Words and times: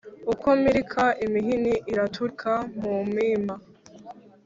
uko 0.33 0.47
mpirika, 0.59 1.03
imihini 1.25 1.71
iraturika 1.93 2.51
mu 2.79 2.93
mpima 3.11 3.55